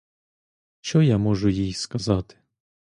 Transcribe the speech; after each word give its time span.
Що 0.81 1.01
я 1.01 1.17
можу 1.17 1.49
їй 1.49 1.73
сказати? 1.73 2.35